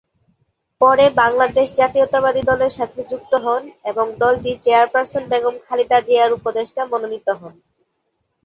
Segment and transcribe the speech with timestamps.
[0.81, 7.27] পরে বাংলাদেশ জাতীয়তাবাদী দলের সাথে যুক্ত হন এবং দলটির চেয়ারপার্সন বেগম খালেদা জিয়ার উপদেষ্টা মনোনীত
[7.39, 7.53] হন।